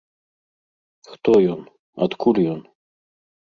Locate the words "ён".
1.57-1.61, 2.57-2.61